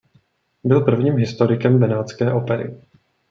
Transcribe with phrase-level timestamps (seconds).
[0.63, 2.81] Byl prvním historikem benátské opery.